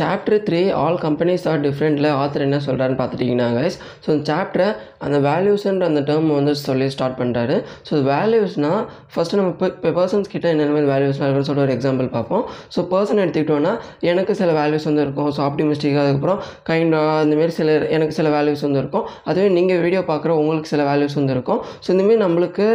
[0.00, 4.68] Chapter three all companies are டிஃப்ரெண்ட்டில் author என்ன சொல்கிறாருன்னு பார்த்துட்டிங்கன்னா கைஸ் ஸோ இந்த சாப்டரை
[5.06, 7.56] அந்த வேல்யூஸ்ன்ற அந்த டேர்ம் வந்து சொல்லி ஸ்டார்ட் பண்ணுறாரு
[7.88, 8.78] ஸோ வேல்யூஸ்னால்
[9.14, 12.44] ஃபஸ்ட்டு நம்ம இப்போ பர்சன்ஸ் கிட்ட என்னென்ன மாதிரி வேல்யூஸ்லாம் இருக்குன்னு சொல்லிட்டு ஒரு எக்ஸாம்பிள் பார்ப்போம்.
[12.76, 13.72] ஸோ பர்சன் எடுத்துக்கிட்டோன்னா
[14.12, 15.28] எனக்கு சில வேல்யூஸ் வந்து இருக்கும்.
[15.36, 16.40] ஸோ ஆப்டிமிஸ்டிக் அதுக்கப்புறம்
[16.70, 19.04] கைண்டாக அந்தமாரி சில எனக்கு சில வேல்யூஸ் வந்து இருக்கும்.
[19.28, 21.60] அதுவே நீங்கள் வீடியோ பார்க்குற உங்களுக்கு சில வேல்யூஸ் வந்து இருக்கும்.
[21.84, 22.68] ஸோ இந்தமாரி நம்மளுக்கு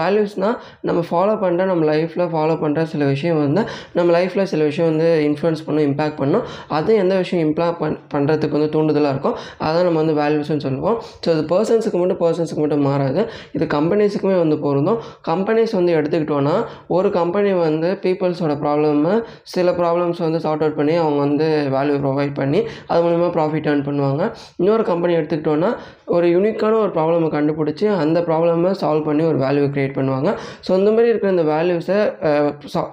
[0.00, 0.58] வேல்யூஸ்னால்
[0.90, 3.64] நம்ம ஃபாலோ பண்ணுற நம்ம லைஃப்பில் ஃபாலோ பண்ணுற சில விஷயம் வந்து
[4.00, 6.44] நம்ம லைஃப்பில் சில விஷயம் வந்து இன்ஃப்ளூயன்ஸ் பண்ணும் இம்பேக்ட் பண்ணும்.
[6.78, 10.98] அது எந்த விஷயம் இம்ப்ளா பண் பண்ணுறதுக்கு வந்து தூண்டுதலாக இருக்கும் அதான் நம்ம வந்து வேல்யூஸ்னு சொல்லுவோம்.
[11.24, 13.22] ஸோ இது பர்சன்ஸுக்கு மட்டும் பர்சன்ஸுக்கு மட்டும் மாறாது.
[13.56, 15.00] இது கம்பெனிஸுக்குமே வந்து பொருந்தும்.
[15.30, 16.56] கம்பெனிஸ் வந்து எடுத்துக்கிட்டோன்னா
[16.98, 19.14] ஒரு கம்பெனி வந்து பீப்புள்ஸோட ப்ராப்ளமை
[19.54, 23.84] சில ப்ராப்ளம்ஸ் வந்து சார்ட் அவுட் பண்ணி அவங்க வந்து வேல்யூ ப்ரொவைட் பண்ணி அது மூலிமா ப்ராஃபிட் ஏர்ன்
[23.88, 24.22] பண்ணுவாங்க.
[24.60, 25.70] இன்னொரு கம்பெனி எடுத்துக்கிட்டோன்னா
[26.14, 30.30] ஒரு யூனிக்கான ஒரு ப்ராப்ளமை கண்டுபிடிச்சி அந்த ப்ராப்ளமை சால்வ் பண்ணி ஒரு வேல்யூ க்ரியேட் பண்ணுவாங்க.
[30.66, 31.98] ஸோ இந்த மாதிரி இருக்கிற இந்த வேல்யூஸை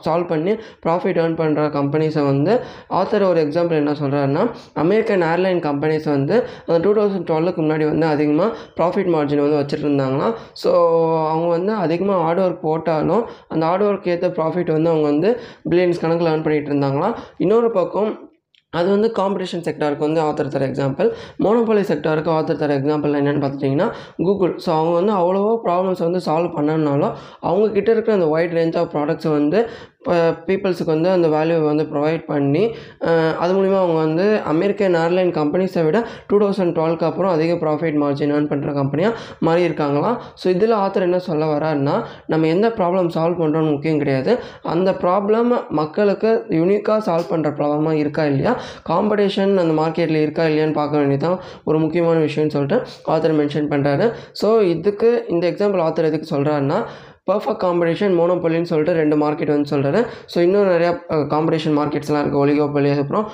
[0.06, 0.53] சால்வ் பண்ணி
[0.86, 2.53] ப்ராஃபிட் ஏர்ன் பண்ணுற கம்பெனிஸை வந்து
[3.00, 4.44] ஆத்தர் ஒரு எக்ஸாம் எக்ஸாம்பிள் என்ன சொல்கிறாருன்னா
[4.76, 9.86] அமெரிக்கன் ஏர்லைன் கம்பெனிஸ் வந்து அந்த டூ தௌசண்ட் டுவெலுக்கு முன்னாடி வந்து அதிகமாக ப்ராஃபிட் மார்ஜின் வந்து வச்சுட்டு
[9.88, 10.72] இருந்தாங்களாம் ஸோ
[11.28, 15.31] அவங்க வந்து அதிகமாக ஹார்ட் ஒர்க் போட்டாலும் அந்த ஹார்ட் ஒர்க் ஏற்ற ப்ராஃபிட் வந்து அவங்க வந்து
[15.66, 18.12] பில்லியன்ஸ் கணக்கில் ஏர்ன் பண்ணிகிட்டு இருந்தாங்களாம் இன்னொரு பக்கம்
[18.80, 21.08] அது வந்து காம்படிஷன் செக்டாருக்கு வந்து ஆத்தர் தர எக்ஸாம்பிள்
[21.45, 23.88] மோனோபாலி செக்டாருக்கு ஆத்தர் தர எக்ஸாம்பிள் என்னென்னு பார்த்துட்டிங்கன்னா
[24.25, 27.16] கூகுள் ஸோ அவங்க வந்து அவ்வளோவா ப்ராப்ளம்ஸ் வந்து சால்வ் பண்ணனாலும்
[27.50, 29.59] அவங்கக்கிட்ட இருக்கிற அந்த ஒயிட் ரேஞ்ச் ஆஃப் ப்ராடக்ட்ஸை வந்து
[30.03, 30.13] இப்போ
[30.45, 32.61] பீப்புள்ஸுக்கு வந்து அந்த வேல்யூவை வந்து ப்ரொவைட் பண்ணி
[33.41, 35.97] அது மூலிமா அவங்க வந்து அமெரிக்கன் ஏர்லைன் கம்பெனிஸை விட
[36.30, 39.13] டூ தௌசண்ட் டுவெல்க்கு அப்புறம் அதிக ப்ராஃபிட் மார்ஜின் ஏர்ன் பண்ணுற கம்பெனியாக
[39.47, 40.17] மாறி இருக்காங்களாம்.
[40.41, 41.95] ஸோ இதில் ஆத்தர் என்ன சொல்ல வராருன்னா
[42.33, 44.33] நம்ம எந்த ப்ராப்ளம் சால்வ் பண்ணுறோன்னு முக்கியம் கிடையாது.
[44.73, 48.56] அந்த ப்ராப்ளம் மக்களுக்கு யூனிக்காக சால்வ் பண்ணுற ப்ராப்ளமாக இருக்கா இல்லையா?
[48.86, 54.08] காம்படிஷன் அந்த மார்க்கெட்டில் இருக்கா இல்லையான்னு பார்க்க வேண்டியதான் ஒரு முக்கியமான விஷயம்னு சொல்லிட்டு ஆத்தர் மென்ஷன் பண்ணுறாரு
[54.42, 56.80] ஸோ இதுக்கு இந்த எக்ஸாம்பிள் ஆத்தர் எதுக்கு சொல்கிறாருன்னா
[57.27, 60.91] பர்ஃபெக்ட் காம்படிஷன் மோனோபொலின்னு சொல்லிட்டு ரெண்டு மார்க்கெட் வந்து சொல்கிறேன் ஸோ இன்னும் நிறையா
[61.30, 63.25] காம்படிஷன் மார்க்கெட்ஸ்லாம் இருக்குது ஒலிகோபொலி அப்புறம்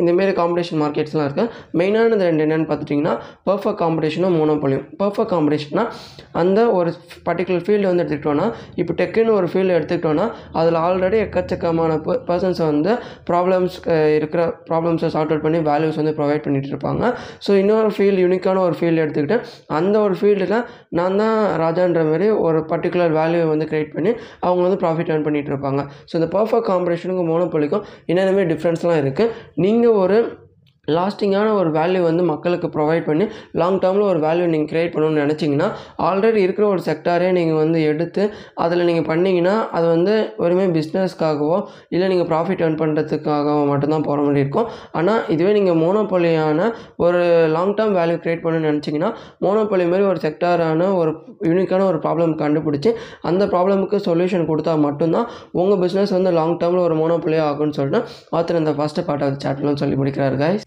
[0.00, 3.14] இந்தமாரி காம்படிஷன் மார்க்கெட்ஸ்லாம் இருக்குது மெயினானது ரெண்டு என்னென்னு பார்த்துட்டிங்கன்னா
[3.46, 5.84] பர்ஃபெக்ட் காம்படிஷனும் மோனோபொலியும் பர்ஃபெக்ட் காம்படிஷன்னா
[6.32, 6.90] அந்த ஒரு
[7.26, 11.96] பர்டிகுலர் ஃபீல்டு வந்து எடுத்துக்கிட்டோன்னா இப்போ டெக்குன்னு ஒரு ஃபீல்டு எடுத்துக்கிட்டோன்னா அதில் ஆல்ரெடி எக்கச்சக்கமான
[12.28, 12.92] பர்சன்ஸ் வந்து
[13.30, 13.78] ப்ராப்ளம்ஸ்
[14.16, 17.02] இருக்கிற ப்ராப்ளம்ஸை சார்ட் அவுட் பண்ணி வேல்யூஸ் வந்து ப்ரொவைட் பண்ணிகிட்டு இருப்பாங்க.
[17.46, 19.38] ஸோ இன்னொரு ஃபீல்டு யூனிக்கான ஒரு ஃபீல்டு எடுத்துக்கிட்டு
[19.70, 20.56] அந்த ஒரு ஃபீல்டில்
[20.92, 24.12] நான் தான் ராஜான்ற மாதிரி ஒரு பர்டிகுலர் வேல்யூ வேல்யூ வந்து க்ரியேட் பண்ணி
[24.46, 25.80] அவங்க வந்து ப்ராஃபிட் ஏர்ன் பண்ணிகிட்டு இருப்பாங்க.
[26.10, 29.32] ஸோ இந்த பர்ஃபெக்ட் காம்படிஷனுக்கும் மோனோபொலிக்கும் என்னென்னமே டிஃப்ரென்ஸ்லாம் இருக்குது
[29.64, 30.18] நீங்கள் ஒரு
[30.88, 35.68] லாஸ்டிங்கான ஒரு வேல்யூ வந்து மக்களுக்கு ப்ரொவைட் பண்ணி லாங் டேர்மில் ஒரு வேல்யூ நீங்கள் க்ரியேட் பண்ணணும்னு நினச்சிங்கன்னா
[35.98, 38.22] ஆல்ரெடி இருக்கிற ஒரு செக்டாரே நீங்கள் வந்து எடுத்து
[38.54, 41.58] அதில் நீங்கள் பண்ணிங்கன்னா அது வந்து வெறுமே பிஸ்னஸ்க்காகவோ
[41.88, 44.68] இல்லை நீங்கள் ப்ராஃபிட் ஏர்ன் பண்ணுறதுக்காகவோ மட்டும்தான் போகிற மாதிரி இருக்கும்.
[44.92, 47.20] ஆனால் இதுவே நீங்கள் மோனோபொலியான ஒரு
[47.52, 49.10] லாங் டேர்ம் வேல்யூ க்ரியேட் பண்ணணும்னு நினச்சிங்கன்னா
[49.46, 51.12] மோனோபொலி மாதிரி ஒரு செக்டாரான ஒரு
[51.50, 52.92] யூனிக்கான ஒரு ப்ராப்ளம் கண்டுபிடிச்சி
[53.22, 58.02] அந்த ப்ராப்ளமுக்கு சொல்யூஷன் கொடுத்தா மட்டும்தான் உங்கள் பிஸ்னஸ் வந்து லாங் டேர்மில் ஒரு மோனோபொலியாக ஆகும்னு சொல்லிட்டு
[58.36, 60.66] ஆத்தர் இந்த ஃபஸ்ட்டு பார்ட் ஆஃப் சாப்டர்லாம் சொல்லி முடிக்கிறார் guys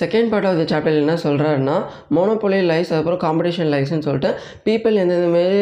[0.00, 1.76] second part of the chapter என்ன சொல்கிறாருன்னா
[2.16, 4.30] மோனோபொலி லைஸ் அதுக்கப்புறம் காம்படிஷன் லைஸ்ன்னு சொல்லிட்டு
[4.66, 5.60] பீப்புள் எந்தெந்த மாரி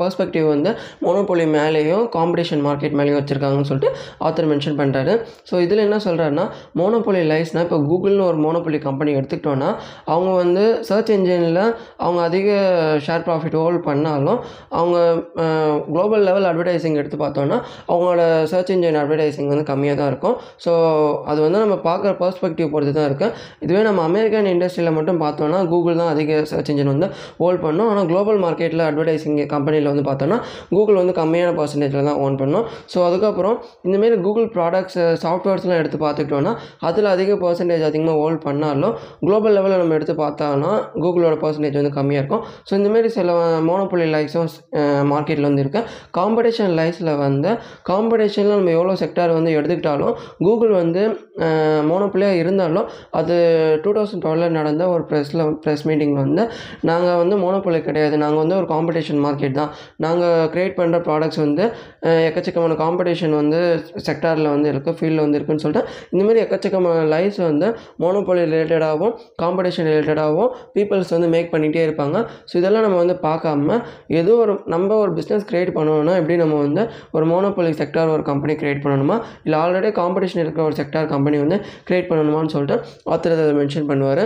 [0.00, 0.70] பர்ஸ்பெக்டிவ் வந்து
[1.06, 3.90] மோனோபொலி மேலேயும் காம்படிஷன் மார்க்கெட் மேலேயும் வச்சுருக்காங்கன்னு சொல்லிட்டு
[4.26, 5.14] ஆத்தர் மென்ஷன் பண்ணுறாரு
[5.50, 6.46] ஸோ இதில் என்ன சொல்கிறாருன்னா
[6.80, 9.70] மோனோபொலி லைஸ்னால் இப்போ கூகுள்னு ஒரு மோனோபொலி கம்பெனி எடுத்துக்கிட்டோன்னா
[10.12, 11.62] அவங்க வந்து சர்ச் இன்ஜினில்
[12.04, 12.48] அவங்க அதிக
[13.06, 14.40] ஷேர் ப்ராஃபிட் ஹோல்ட் பண்ணாலும்
[14.80, 14.96] அவங்க
[15.92, 18.22] குளோபல் லெவல் அட்வர்டைஸிங் எடுத்து பார்த்தோன்னா அவங்களோட
[18.52, 20.36] சர்ச் இன்ஜின் அட்வர்டைஸிங் வந்து கம்மியாக தான் இருக்கும்.
[20.64, 20.72] ஸோ
[21.30, 23.33] அது வந்து நம்ம பார்க்குற பர்ஸ்பெக்டிவ் பொறுத்து தான் இருக்குது
[23.64, 27.08] இதுவே நம்ம அமெரிக்கன் இண்டஸ்ட்ரியில் மட்டும் பார்த்தோன்னா கூகுள் தான் அதிக சர்ச் இன்ஜின் வந்து
[27.42, 27.88] ஹோல்ட் பண்ணும்.
[27.92, 30.38] ஆனால் குளோபல் மார்க்கெட்டில் அட்வர்டைஸிங் கம்பெனியில் வந்து பார்த்தோன்னா
[30.74, 32.66] கூகுள் வந்து கம்மியான பர்சன்டேஜில் தான் ஓன் பண்ணும்.
[32.94, 33.56] ஸோ அதுக்கப்புறம்
[33.88, 36.54] இந்தமாரி கூகுள் ப்ராடக்ட்ஸ் சாஃப்ட்வேர்ஸ்லாம் எடுத்து பார்த்துக்கிட்டோன்னா
[36.90, 38.94] அதில் அதிக பர்சன்டேஜ் அதிகமாக ஹோல்ட் பண்ணாலும்
[39.26, 40.72] குளோபல் லெவலில் நம்ம எடுத்து பார்த்தோன்னா
[41.02, 42.42] கூகுளோட பர்சன்டேஜ் வந்து கம்மியாக இருக்கும்.
[42.68, 43.32] ஸோ இந்தமாரி சில
[43.68, 44.50] மோனோபொலி லைக்ஸும்
[45.12, 47.50] மார்க்கெட்டில் வந்து இருக்குது காம்படிஷன் லைஸில் வந்து
[47.90, 50.14] காம்படிஷனில் நம்ம எவ்வளோ செக்டார் வந்து எடுத்துக்கிட்டாலும்
[50.46, 51.02] கூகுள் வந்து
[51.90, 52.86] மோனோபொலியாக இருந்தாலும்
[53.18, 53.36] அது அது
[53.84, 56.42] டூ தௌசண்ட் டுவெலில் நடந்த ஒரு ப்ரெஸ்ஸில் ப்ரெஸ் மீட்டிங்கில் வந்து
[56.90, 58.14] நாங்கள் வந்து மோனோபொலி கிடையாது.
[58.22, 59.70] நாங்கள் வந்து ஒரு காம்படிஷன் மார்க்கெட் தான்.
[60.04, 61.64] நாங்கள் க்ரியேட் பண்ணுற ப்ராடக்ட்ஸ் வந்து
[62.28, 63.60] எக்கச்சக்கமான காம்படிஷன் வந்து
[64.08, 65.82] செக்டாரில் வந்து இருக்குது ஃபீல்டில் வந்து இருக்குன்னு சொல்லிட்டு
[66.14, 67.68] இந்தமாரி எக்கச்சக்கமான லைஃப்ஸ் வந்து
[68.04, 72.16] மோனோபொலி ரிலேட்டடாகவும் காம்படிஷன் ரிலேட்டடாகவும் பீப்புள்ஸ் வந்து மேக் பண்ணிகிட்டே இருப்பாங்க.
[72.50, 73.78] ஸோ இதெல்லாம் நம்ம வந்து பார்க்காம
[74.20, 76.82] ஏதோ ஒரு நம்ம ஒரு பிஸ்னஸ் க்ரியேட் பண்ணணும்னா எப்படி நம்ம வந்து
[77.16, 79.16] ஒரு மோனோபொலி செக்டார் ஒரு கம்பெனி க்ரியேட் பண்ணணுமா?
[79.46, 81.56] இல்லை ஆல்ரெடி காம்படிஷன் இருக்கிற ஒரு செக்டார் கம்பெனி வந்து
[81.88, 82.76] க்ரியேட் பண்ணணுமான்னு சொல்லிட்டு
[83.14, 84.24] ஆத்தர் அதை மென்ஷன் பண்ணுவார்.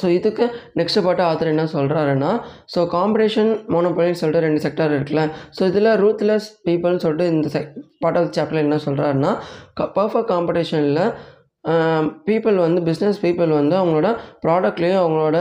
[0.00, 0.44] ஸோ இதுக்கு
[0.78, 2.30] நெக்ஸ்ட் பாட்டு ஆத்தர் என்ன சொல்கிறாருன்னா
[2.74, 5.24] ஸோ காம்படிஷன் மோனோபொலின்னு சொல்லிட்டு ரெண்டு செக்டார் இருக்குல்ல.
[5.56, 7.72] ஸோ இதில் ரூத்லெஸ் பீப்புள்னு சொல்லிட்டு இந்த செக்
[8.04, 9.32] பார்ட் ஆஃப் என்ன சொல்கிறாருன்னா
[9.80, 11.04] க பர்ஃபெக்ட் காம்படிஷனில்
[12.28, 14.08] பீப்புள் வந்து பிஸ்னஸ் பீப்புள் வந்து அவங்களோட
[14.44, 15.38] ப்ராடக்ட்லேயும் அவங்களோட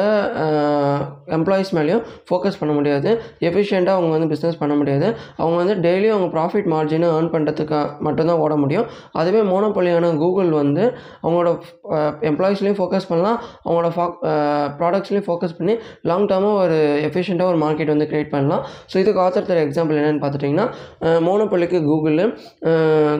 [1.37, 3.09] எம்ப்ளாயீஸ் மேலேயும் ஃபோக்கஸ் பண்ண முடியாது.
[3.47, 5.07] எஃபிஷியண்ட்டாக அவங்க வந்து பிஸ்னஸ் பண்ண முடியாது.
[5.41, 8.85] அவங்க வந்து டெய்லியும் அவங்க ப்ராஃபிட் மார்ஜினை ஏர்ன் பண்ணுறதுக்கு மட்டும்தான் ஓட முடியும்.
[9.21, 10.83] அதுவே மோனோபொலியான கூகுள் வந்து
[11.23, 11.49] அவங்களோட
[12.31, 13.39] எம்ப்ளாயிஸ்லேயும் ஃபோக்கஸ் பண்ணலாம்.
[13.65, 14.05] அவங்களோட ஃபா
[14.81, 15.75] ப்ராடக்ட்ஸ்லேயும் ஃபோக்கஸ் பண்ணி
[16.11, 16.77] லாங் டேர்மாக ஒரு
[17.07, 18.63] எஃபிஷியண்ட்டாக ஒரு மார்க்கெட் வந்து க்ரியேட் பண்ணலாம்.
[18.91, 20.67] ஸோ இதுக்கு ஆத்தர் தர எக்ஸாம்பிள் என்னென்னு பார்த்துட்டிங்கன்னா
[21.29, 22.21] மோனோபொலிக்கு கூகுள்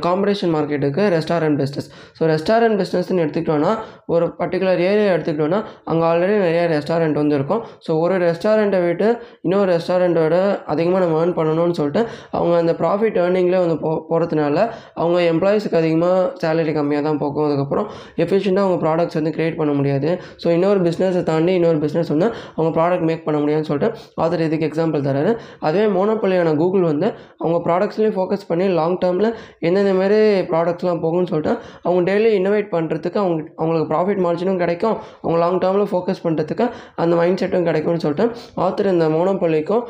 [0.07, 1.89] காம்படிஷன் மார்க்கெட்டுக்கு restaurant business
[2.19, 3.71] so restaurant destination எடுத்துக்கிட்டோன்னா
[4.05, 9.07] ஒரு பர்டிகுலர் ஏரியா எடுத்துக்கிட்டோன்னா அங்கே ஆல்ரெடி நிறைய ரெஸ்டாரண்ட் வந்து இருக்கும் ஸோ ஒரு ரெஸ்டாரண்ட்டை விட்டு
[9.41, 10.35] இன்னொரு ரெஸ்டாரண்ட்டோட
[10.73, 12.01] அதிகமாக நம்ம ஏர்ன் பண்ணணும்னு சொல்லிட்டு
[12.38, 14.57] அவங்க அந்த ப்ராஃபிட் ஏர்னிங்லேயே வந்து போ போகிறதுனால
[15.01, 17.45] அவங்க எம்ப்ளாயீஸுக்கு அதிகமாக சேலரி கம்மியாக தான் போகும்.
[17.47, 17.88] அதுக்கப்புறம்
[18.23, 20.09] எஃபிஷியண்ட்டாக அவங்க ப்ராடக்ட்ஸ் வந்து க்ரியேட் பண்ண முடியாது.
[20.43, 23.89] ஸோ இன்னொரு பிஸ்னஸை தாண்டி இன்னொரு பிஸ்னஸ் வந்து அவங்க ப்ராடக்ட் மேக் பண்ண முடியாதுன்னு சொல்லிட்டு
[24.23, 25.33] ஆதர் இதுக்கு எக்ஸாம்பிள் தராரு
[25.67, 27.07] அதுவே மோனப்பள்ளியான கூகுள் வந்து
[27.43, 29.29] அவங்க ப்ராடக்ட்ஸ்லேயும் ஃபோக்கஸ் பண்ணி லாங் டேர்மில்
[29.67, 30.19] எந்தெந்த மாதிரி
[30.51, 31.53] ப்ராடக்ட்ஸ்லாம் போகும்னு சொல்லிட்டு
[31.85, 34.97] அவங்க டெய்லி இன்னோவேட் பண்ணுறதுக்கு அவங்க அவங்களுக்கு ப்ராஃபிட் மார்ஜினும் கிடைக்கும்.
[35.23, 36.67] அவங்க லாங் டேர்மில் ஃபோக்கஸ் பண்ணுறதுக்கு
[37.03, 38.27] அந்த மைண்ட் செட்டும் கிடைக்கும்னு சொல்லிட்டு
[38.67, 39.83] ஆத்தர் இந்த மோனோபொலிக்கும்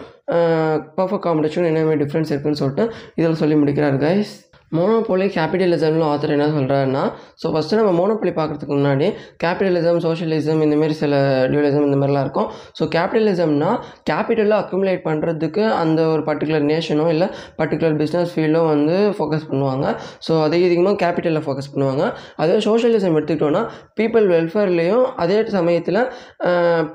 [0.99, 2.85] பர்ஃபெக்ட் காம்படிஷன் என்ன டிஃப்ரென்ஸ் இருக்குதுன்னு சொல்லிட்டு
[3.19, 4.33] இதில் சொல்லி முடிக்கிறார் கைஸ்
[4.77, 7.01] மோனோபோலி கேபிட்டலிசம்னு ஆத்தர் என்ன சொல்கிறாருன்னா
[7.41, 9.07] ஸோ ஃபஸ்ட்டு நம்ம மோனோபோலி பார்க்குறதுக்கு முன்னாடி
[9.43, 11.15] கேபிட்டலிசம் சோஷியலிசம் இந்தமாரி சில
[11.51, 12.47] டியூலிசம் இந்த மாதிரிலாம் இருக்கும்.
[12.77, 13.71] ஸோ கேபிட்டலிசம்னா
[14.09, 17.27] கேபிட்டலை அக்யூமுலேட் பண்ணுறதுக்கு அந்த ஒரு பர்டிகுலர் நேஷனோ இல்லை
[17.59, 19.85] பர்டிகுலர் பிஸ்னஸ் ஃபீல்டோ வந்து ஃபோக்கஸ் பண்ணுவாங்க.
[20.27, 22.05] ஸோ அதிக அதிகமாக கேபிட்டலில் ஃபோக்கஸ் பண்ணுவாங்க.
[22.43, 23.63] அதே சோஷியலிசம் எடுத்துக்கிட்டோன்னா
[24.01, 26.01] பீப்புள் வெல்ஃபேர்லேயும் அதே சமயத்தில்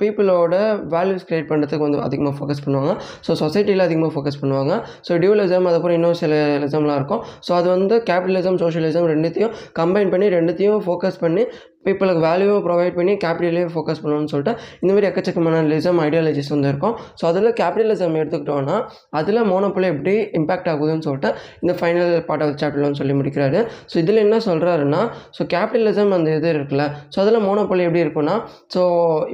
[0.00, 0.54] பீப்புளோட
[0.96, 2.92] வேல்யூஸ் க்ரியேட் பண்ணுறதுக்கு வந்து அதிகமாக ஃபோக்கஸ் பண்ணுவாங்க.
[3.28, 4.74] ஸோ சொசைட்டியில் அதிகமாக ஃபோக்கஸ் பண்ணுவாங்க.
[5.08, 6.34] ஸோ டியூலிசம் அதுக்கப்புறம் இன்னும் சில
[6.64, 7.22] லிசம்லாம் இருக்கும்.
[7.46, 11.44] ஸோ அது வந்து கேபிட்டலிசம் சோஷியலிசம் ரெண்டுத்தையும் கம்பைன் பண்ணி ரெண்டுத்தையும் ஃபோக்கஸ் பண்ணி
[11.86, 14.52] பீப்புளுக்கு வேல்யூவை ப்ரொவைட் பண்ணி கேபிட்டலையும் ஃபோக்கஸ் பண்ணணும்னு சொல்லிட்டு
[14.82, 16.94] இந்தமாரி எக்கச்சக்கமான லிசம் ஐடியாலஜிஸ் வந்து இருக்கும்.
[17.18, 18.76] ஸோ அதில் கேபிட்டலிசம் எடுத்துக்கிட்டோன்னா
[19.20, 21.30] அதில் மோனோபோலி எப்படி இம்பாக்ட் ஆகுதுன்னு சொல்லிட்டு
[21.62, 23.60] இந்த ஃபைனல் பார்ட் ஆஃப் சாப்டர்லன்னு சொல்லி முடிக்கிறாரு.
[23.92, 25.02] ஸோ இதில் என்ன சொல்கிறாருன்னா
[25.38, 28.36] ஸோ கேபிட்டலிசம் அந்த இது இருக்குல்ல ஸோ அதில் மோனோபோலி எப்படி இருக்குன்னா
[28.76, 28.82] ஸோ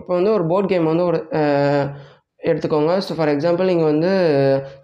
[0.00, 1.20] இப்போ வந்து ஒரு போர்ட் கேம் வந்து ஒரு
[2.50, 2.92] எடுத்துக்கோங்க.
[3.06, 4.10] ஸோ ஃபார் எக்ஸாம்பிள் நீங்கள் வந்து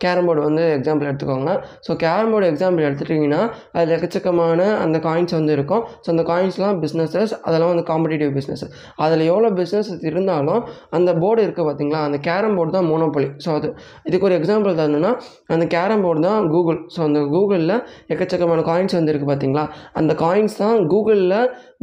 [0.02, 1.52] கேரம் போர்டு வந்து எக்ஸாம்பிள் எடுத்துக்கோங்க.
[1.86, 3.40] ஸோ கேரம் போர்டு எக்ஸாம்பிள் எடுத்துட்டிங்கன்னா
[3.76, 5.82] அதில் எக்கச்சக்கமான அந்த காயின்ஸ் வந்து இருக்கும்.
[6.02, 8.64] ஸோ அந்த காயின்ஸ்லாம் பிஸ்னஸஸ் அதெல்லாம் வந்து காம்படிட்டிவ் பிஸ்னஸ்
[9.04, 10.62] அதில் எவ்வளோ பிஸ்னஸ் இருந்தாலும்
[10.98, 13.70] அந்த போர்டு இருக்குது பார்த்தீங்களா அந்த கேரம் போர்டு தான் மோனோபொலி ஸோ அது
[14.08, 15.12] இதுக்கு ஒரு எக்ஸாம்பிள் தரணுன்னா
[15.54, 17.74] அந்த கேரம் போர்டு தான் கூகுள் ஸோ அந்த கூகுளில்
[18.14, 19.64] எக்கச்சக்கமான காயின்ஸ் வந்து இருக்குது பார்த்தீங்களா
[20.00, 21.38] அந்த காயின்ஸ் தான் கூகுளில்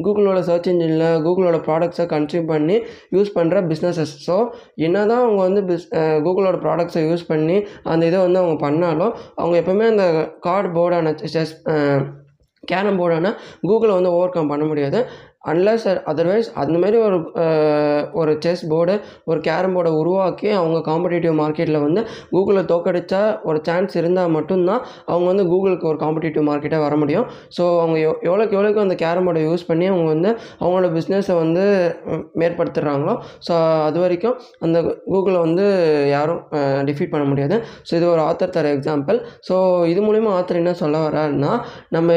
[0.05, 2.77] கூகுளோட சர்ச் இன்ஜினில் கூகுளோட ப்ராடக்ட்ஸை கன்சியூம் பண்ணி
[3.15, 4.35] யூஸ் பண்ணுற பிஸ்னஸஸ் ஸோ
[4.85, 5.87] என்ன தான் அவங்க வந்து பிஸ்
[6.25, 10.05] கூகுளோட ப்ராடக்ட்ஸை யூஸ் பண்ணி அந்த இதை வந்து அவங்க பண்ணாலும் அவங்க எப்போவுமே அந்த
[10.39, 11.55] கார்டு போர்டான செஸ்
[12.63, 13.31] கேரம் போர்டான
[13.69, 14.99] கூகுளை வந்து ஓவர் கம் பண்ண முடியாது.
[15.51, 17.17] அன்லஸ் அதர்வைஸ் அந்த மாதிரி ஒரு
[18.21, 18.95] ஒரு செஸ் போர்டு
[19.29, 22.01] ஒரு கேரம் போர்டை உருவாக்கி அவங்க காம்படிட்டிவ் மார்க்கெட்டில் வந்து
[22.33, 24.81] கூகுளை தோக்கடிச்சா ஒரு சான்ஸ் இருந்தால் மட்டும்தான்
[25.11, 27.27] அவங்க வந்து கூகுளுக்கு ஒரு காம்படிட்டிவ் மார்க்கெட்டாக வர முடியும்.
[27.57, 30.31] ஸோ அவங்க எவ் எவ்வளோக்கு எவ்வளோக்கு அந்த கேரம் போர்டை யூஸ் பண்ணி அவங்க வந்து
[30.61, 31.63] அவங்களோட பிஸ்னஸை வந்து
[32.41, 33.15] மேற்படுத்துகிறாங்களோ
[33.47, 33.53] ஸோ
[33.87, 34.35] அது வரைக்கும்
[34.67, 34.77] அந்த
[35.13, 35.65] கூகுளை வந்து
[36.15, 36.41] யாரும்
[36.89, 37.55] டிஃபீட் பண்ண முடியாது.
[37.87, 39.17] ஸோ இது ஒரு ஆத்தர் தர எக்ஸாம்பிள்
[39.49, 39.55] ஸோ
[39.91, 41.51] இது மூலிமா ஆத்தர் என்ன சொல்ல வர்றாருன்னா
[41.95, 42.09] நம்ம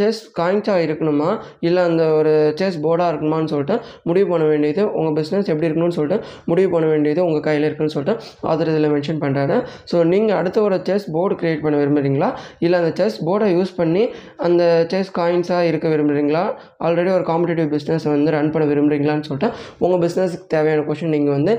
[0.00, 1.30] செஸ் காயின்ஸாக இருக்கணுமா?
[1.68, 2.32] இல்லை அந்த ஒரு
[2.62, 7.20] செஸ் போர்டாக இருக்கணுமான்னு சொல்லிட்டு முடிவு பண்ண வேண்டியது உங்கள் பிஸ்னஸ் எப்படி இருக்கணும்னு சொல்லிட்டு முடிவு பண்ண வேண்டியது
[7.26, 8.16] உங்கள் கையில் இருக்குன்னு சொல்லிட்டு
[8.50, 9.56] ஆதர் இதில் மென்ஷன் பண்ணுறாரு
[9.92, 12.28] ஸோ நீங்கள் அடுத்த ஒரு செஸ் போர்டு க்ரியேட் பண்ண விரும்புகிறீங்களா
[12.58, 14.04] இல்லை அந்த செஸ் போர்டை யூஸ் பண்ணி
[14.46, 14.62] அந்த
[14.92, 16.44] செஸ் காயின்ஸாக இருக்க விரும்புகிறீங்களா
[16.86, 19.48] ஆல்ரெடி ஒரு காம்படிட்டிவ் பிஸ்னஸ் வந்து ரன் பண்ண விரும்புகிறீங்களான்னு சொல்லிட்டு
[19.78, 21.52] உங்கள் பிஸ்னஸுக்கு தேவையான கொஷின் நீங்கள் வந்து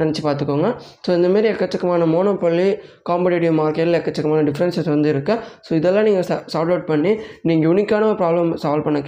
[0.00, 0.68] நினச்சி பார்த்துக்கோங்க.
[1.06, 2.68] ஸோ இந்தமாரி எக்கச்சக்கமான மோனோபள்ளி
[3.10, 8.50] காம்படிட்டிவ் மார்க்கெட்டில் எக்கச்சக்கமான டிஃப்ரென்சஸ் வந்து இருக்குது ஸோ இதெல்லாம் நீங்கள் சால்வ் அவுட் பண்ணி நீங்கள் யூனிக்கான ப்ராப்ளம்
[8.64, 9.00] சால்வ் பண்ண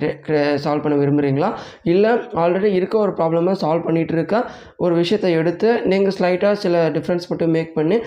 [0.64, 1.50] சால்வ் பண்ண விரும்புகிறீங்களா
[1.86, 2.12] இல்லை
[2.42, 4.36] ஆல்ரெடி இருக்க ஒரு ப்ராப்ளமாக சால்வ் பண்ணிகிட்டு இருக்க
[4.78, 7.98] ஒரு விஷயத்தை எடுத்து நீங்கள் ஸ்லைட்டாக சில டிஃப்ரென்ஸ் மட்டும் மேக் பண்ணி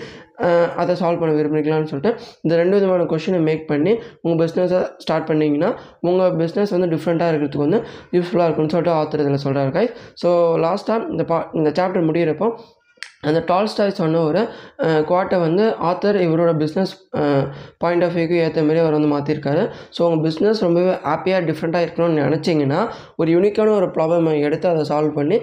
[0.76, 2.12] அதை சால்வ் பண்ண விரும்புகிறீங்களான்னு சொல்லிட்டு
[2.44, 3.92] இந்த ரெண்டு விதமான கொஷினை மேக் பண்ணி
[4.22, 5.70] உங்கள் பிஸ்னஸை ஸ்டார்ட் பண்ணிங்கன்னா
[6.02, 7.80] உங்கள் பிஸ்னஸ் வந்து டிஃப்ரெண்ட்டாக இருக்கிறதுக்கு வந்து
[8.12, 10.30] யூஸ்ஃபுல்லாக இருக்கும்னு சொல்லிட்டு ஆத்தர் இதில் சொல்கிறாரு கைஸ் ஸோ
[10.64, 12.48] லாஸ்ட்டாக இந்த பா இந்த சாப்டர் முடிகிறப்போ
[13.22, 14.42] அந்த டால்ஸ்டாய் சொன்ன ஒரு
[15.04, 16.92] குவாட்டை வந்து ஆத்தர் இவரோட பிஸ்னஸ்
[17.78, 19.62] பாயிண்ட் ஆஃப் வியூக்கு ஏற்ற மாதிரி அவர் வந்து மாற்றிருக்காரு
[19.96, 22.80] ஸோ உங்கள் பிஸ்னஸ் ரொம்பவே ஹாப்பியாக டிஃப்ரெண்ட்டாக இருக்கணும்னு நினச்சிங்கன்னா
[23.16, 25.38] ஒரு யூனிக்கான ஒரு ப்ராப்ளமை எடுத்து அதை சால்வ் பண்ணி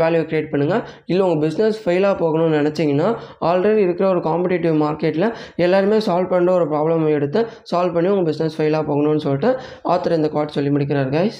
[0.00, 3.08] வேல்யூ க்ரியேட் பண்ணுங்கள் இல்லை உங்கள் பிஸ்னஸ் ஃபெயிலாக போகணும்னு நினச்சிங்கன்னா
[3.44, 8.56] ஆல்ரெடி இருக்கிற ஒரு காம்படிட்டிவ் மார்க்கெட்டில் எல்லாருமே சால்வ் பண்ணுற ஒரு ப்ராப்ளம் எடுத்து சால்வ் பண்ணி உங்கள் பிஸ்னஸ்
[8.56, 9.52] ஃபெயிலாக போகணும்னு சொல்லிட்டு
[9.88, 11.36] ஆத்தர் இந்த குவாட் சொல்லி முடிக்கிறார் கைஸ்